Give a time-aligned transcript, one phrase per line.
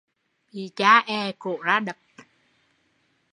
[0.51, 1.97] Bị cha è cổ ra đập